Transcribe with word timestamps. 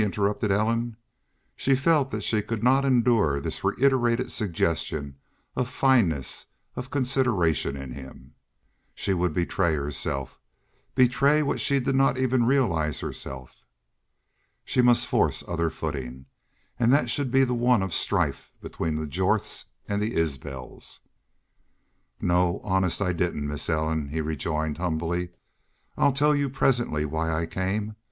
interrupted 0.01 0.49
Ellen. 0.49 0.97
She 1.55 1.75
felt 1.75 2.09
that 2.09 2.23
she 2.23 2.41
could 2.41 2.63
not 2.63 2.83
endure 2.85 3.39
this 3.39 3.63
reiterated 3.63 4.31
suggestion 4.31 5.15
of 5.55 5.69
fineness, 5.69 6.47
of 6.75 6.89
consideration 6.89 7.77
in 7.77 7.91
him. 7.91 8.33
She 8.95 9.13
would 9.13 9.33
betray 9.33 9.75
herself 9.75 10.39
betray 10.93 11.41
what 11.41 11.59
she 11.59 11.79
did 11.79 11.95
not 11.95 12.17
even 12.17 12.45
realize 12.47 12.99
herself. 12.99 13.63
She 14.65 14.81
must 14.81 15.05
force 15.07 15.43
other 15.47 15.69
footing 15.69 16.25
and 16.79 16.91
that 16.91 17.09
should 17.11 17.29
be 17.29 17.43
the 17.43 17.53
one 17.53 17.83
of 17.83 17.93
strife 17.93 18.51
between 18.59 18.95
the 18.95 19.05
Jorths 19.07 19.65
and 19.87 20.01
Isbels. 20.01 21.01
"No 22.19 22.59
honest, 22.63 23.03
I 23.03 23.13
didn't, 23.13 23.47
Miss 23.47 23.69
Ellen," 23.69 24.09
he 24.09 24.19
rejoined, 24.19 24.79
humbly. 24.79 25.29
"I'll 25.95 26.11
tell 26.11 26.35
you, 26.35 26.49
presently, 26.49 27.05
why 27.05 27.31
I 27.31 27.45
came. 27.45 27.97